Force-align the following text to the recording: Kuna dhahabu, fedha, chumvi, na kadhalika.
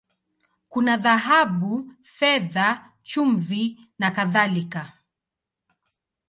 Kuna 0.71 0.93
dhahabu, 1.03 1.77
fedha, 2.13 2.69
chumvi, 3.11 3.63
na 3.99 4.07
kadhalika. 4.17 4.83